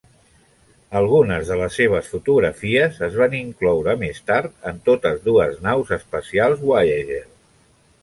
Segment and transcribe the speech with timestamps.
[1.01, 6.69] Algunes de les seves fotografies es van incloure més tard en totes dues naus espacials
[6.69, 7.25] Voyager.